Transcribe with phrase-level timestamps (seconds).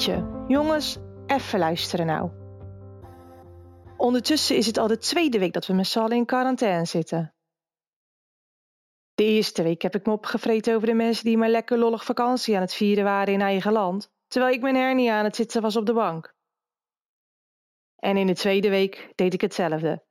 [0.00, 2.30] Jongens, even luisteren nou.
[3.96, 7.34] Ondertussen is het al de tweede week dat we met z'n allen in quarantaine zitten.
[9.14, 12.54] De eerste week heb ik me opgevreten over de mensen die maar lekker lollig vakantie
[12.54, 15.76] aan het vieren waren in eigen land, terwijl ik mijn hernia aan het zitten was
[15.76, 16.34] op de bank.
[17.96, 20.04] En in de tweede week deed ik hetzelfde.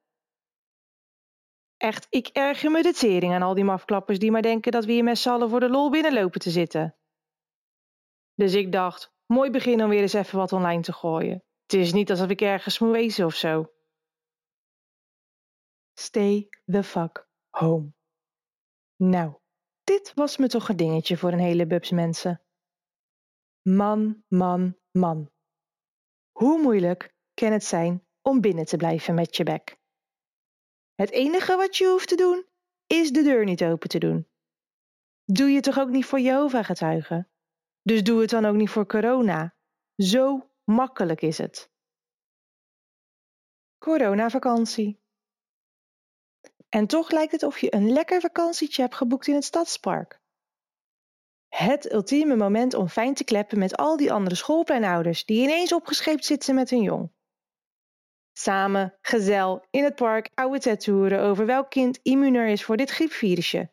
[1.78, 4.92] Echt, ik erger me de tering aan al die mafklappers die maar denken dat we
[4.92, 6.96] hier met z'n allen voor de lol binnenlopen te zitten.
[8.36, 11.44] Dus ik dacht, mooi begin om weer eens even wat online te gooien.
[11.62, 13.74] Het is niet alsof ik ergens moet wezen of zo.
[15.94, 17.94] Stay the fuck home.
[18.96, 19.36] Nou,
[19.84, 22.42] dit was me toch een dingetje voor een hele bubs mensen.
[23.62, 25.32] Man, man, man.
[26.32, 29.80] Hoe moeilijk kan het zijn om binnen te blijven met je bek?
[30.96, 32.46] Het enige wat je hoeft te doen,
[32.88, 34.28] is de deur niet open te doen.
[35.24, 37.30] Doe je toch ook niet voor Jehovah-getuigen?
[37.82, 39.56] Dus doe het dan ook niet voor corona.
[39.96, 41.72] Zo makkelijk is het.
[43.78, 45.02] Corona-vakantie.
[46.70, 50.22] En toch lijkt het of je een lekker vakantietje hebt geboekt in het stadspark.
[51.48, 56.26] Het ultieme moment om fijn te kleppen met al die andere schoolpleinouders die ineens opgescheept
[56.26, 57.12] zitten met hun jong.
[58.34, 63.72] Samen, gezel, in het park oude tattooeren over welk kind immuner is voor dit griepvirusje.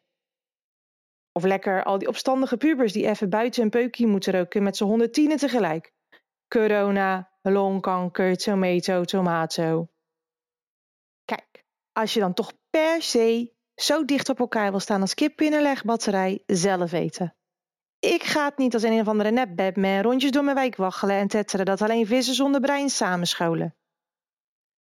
[1.37, 4.85] Of lekker al die opstandige pubers die even buiten een peukje moeten roken met z'n
[4.85, 5.93] honderdtienen tegelijk.
[6.49, 9.89] Corona, longkanker, tomato, tomato.
[11.25, 15.41] Kijk, als je dan toch per se zo dicht op elkaar wil staan als kip
[15.41, 17.37] in een legbatterij, zelf weten.
[17.99, 21.17] Ik ga het niet als een of andere nep Batman rondjes door mijn wijk waggelen
[21.17, 23.77] en tetteren dat alleen vissen zonder brein samenscholen.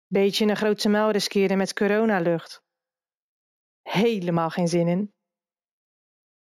[0.06, 2.62] Beetje een grootse muil riskeren met coronalucht.
[3.82, 5.14] Helemaal geen zin in.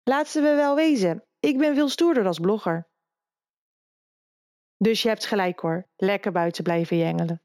[0.04, 2.90] Laten we wel wezen, ik ben veel stoerder als blogger.
[4.76, 7.42] Dus je hebt gelijk hoor, lekker buiten blijven jengelen.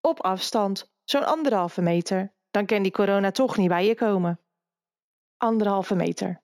[0.00, 4.40] Op afstand, zo'n anderhalve meter, dan kan die corona toch niet bij je komen.
[5.36, 6.42] Anderhalve meter.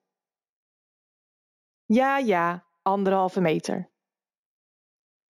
[1.85, 3.93] Ja, ja, anderhalve meter.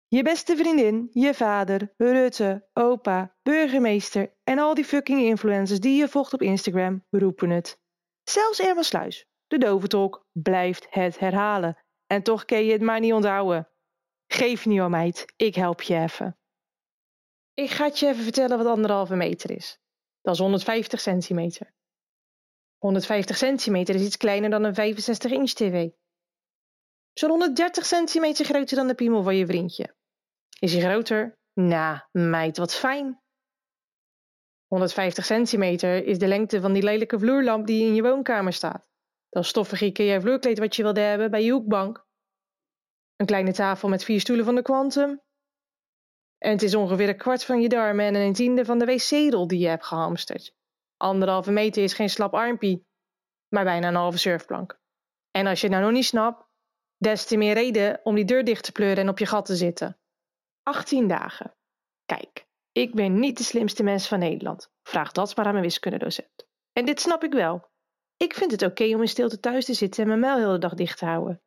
[0.06, 6.09] Je beste vriendin, je vader, Rutte, opa, burgemeester en al die fucking influencers die je
[6.09, 7.81] volgt op Instagram roepen het.
[8.23, 11.78] Zelfs Erma Sluis, de doventolk, blijft het herhalen.
[12.06, 13.69] En toch kun je het maar niet onthouden.
[14.27, 16.38] Geef niet om meid, ik help je even.
[17.55, 19.78] Ik ga het je even vertellen wat anderhalve meter is.
[20.21, 21.72] Dat is 150 centimeter.
[22.78, 25.88] 150 centimeter is iets kleiner dan een 65 inch tv.
[27.12, 29.94] Zo'n 130 centimeter groter dan de piemel van je vriendje.
[30.59, 31.38] Is hij groter?
[31.53, 33.22] Nou, meid, wat fijn.
[34.67, 38.90] 150 centimeter is de lengte van die lelijke vloerlamp die in je woonkamer staat.
[39.31, 42.07] Dan stoffig jij vloerkleed wat je wilde hebben bij je hoekbank.
[43.17, 45.21] Een kleine tafel met vier stoelen van de Quantum.
[46.39, 49.47] En het is ongeveer een kwart van je darmen en een tiende van de wc-rol
[49.47, 50.55] die je hebt gehamsterd.
[50.97, 52.87] Anderhalve meter is geen slap armpie,
[53.49, 54.81] maar bijna een halve surfplank.
[55.31, 56.49] En als je het nou nog niet snapt,
[56.97, 59.57] des te meer reden om die deur dicht te pleuren en op je gat te
[59.57, 59.99] zitten.
[60.62, 61.55] 18 dagen.
[62.05, 64.73] Kijk, ik ben niet de slimste mens van Nederland.
[64.83, 66.47] Vraag dat maar aan mijn wiskundedocent.
[66.73, 67.69] En dit snap ik wel.
[68.22, 70.58] Ik vind het oké om in stilte thuis te zitten en mijn muil heel de
[70.58, 71.42] dag dicht te houden.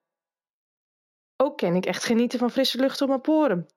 [1.35, 3.67] Ook ken ik echt genieten van frisse lucht op mijn poren.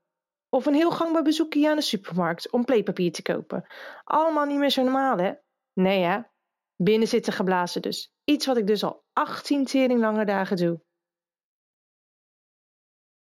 [0.48, 3.66] Of een heel gangbaar bezoekje aan de supermarkt om pleepapier te kopen.
[4.04, 5.34] Allemaal niet meer zo normaal, hè?
[5.72, 6.20] Nee, hè?
[6.76, 8.12] Binnen zitten geblazen dus.
[8.24, 10.80] Iets wat ik dus al 18 tering lange dagen doe.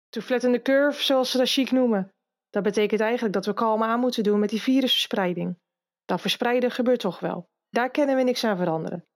[0.09, 2.15] To flatten curve, zoals ze dat chic noemen.
[2.51, 5.59] Dat betekent eigenlijk dat we kalm aan moeten doen met die virusverspreiding.
[6.05, 7.49] Dat verspreiden gebeurt toch wel.
[7.69, 9.09] Daar kennen we niks aan veranderen.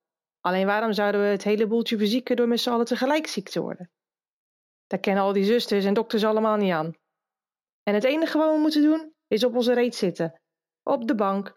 [0.42, 3.60] Alleen waarom zouden we het hele boeltje verzieken door met z'n allen tegelijk ziek te
[3.60, 3.90] worden?
[4.86, 6.94] Daar kennen al die zusters en dokters allemaal niet aan.
[7.82, 10.40] En het enige wat we moeten doen, is op onze reet zitten.
[10.82, 11.54] Op de bank.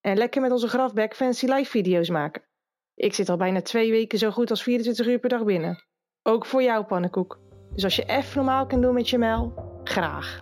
[0.00, 2.42] En lekker met onze grafback fancy live video's maken.
[2.94, 5.84] Ik zit al bijna twee weken zo goed als 24 uur per dag binnen.
[6.22, 7.40] Ook voor jou, pannenkoek.
[7.74, 9.54] Dus als je even normaal kan doen met je mel,
[9.84, 10.40] graag.